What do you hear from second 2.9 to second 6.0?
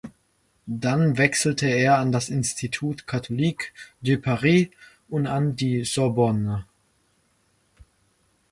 catholique de Paris und an die